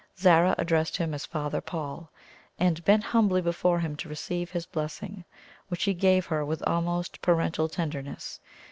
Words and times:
Zara 0.17 0.55
addressed 0.57 0.97
him 0.97 1.13
as 1.13 1.27
"Father 1.27 1.61
Paul," 1.61 2.09
and 2.57 2.83
bent 2.83 3.03
humbly 3.03 3.39
before 3.39 3.77
him 3.81 3.95
to 3.97 4.09
receive 4.09 4.49
his 4.49 4.65
blessing, 4.65 5.25
which 5.67 5.83
he 5.83 5.93
gave 5.93 6.25
her 6.25 6.43
with 6.43 6.63
almost 6.63 7.21
parental 7.21 7.69
tenderness. 7.69 8.39